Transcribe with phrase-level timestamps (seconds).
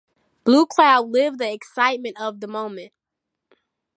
[0.45, 2.91] Blue Cloud lived the excitement of the moment.